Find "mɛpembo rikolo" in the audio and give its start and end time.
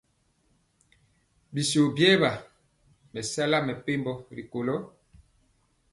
3.67-4.75